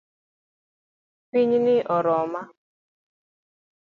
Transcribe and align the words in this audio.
Pinyni 1.29 1.75
oroma 1.97 2.41